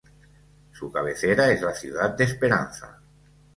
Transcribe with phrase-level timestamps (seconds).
[0.71, 3.03] Su cabecera es la ciudad de Esperanza.